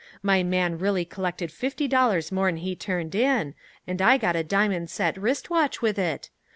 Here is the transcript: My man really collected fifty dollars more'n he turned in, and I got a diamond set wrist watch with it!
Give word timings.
My 0.23 0.41
man 0.41 0.79
really 0.79 1.05
collected 1.05 1.51
fifty 1.51 1.87
dollars 1.87 2.31
more'n 2.31 2.57
he 2.57 2.75
turned 2.75 3.13
in, 3.13 3.53
and 3.85 4.01
I 4.01 4.17
got 4.17 4.35
a 4.35 4.43
diamond 4.43 4.89
set 4.89 5.15
wrist 5.15 5.51
watch 5.51 5.83
with 5.83 5.99
it! 5.99 6.31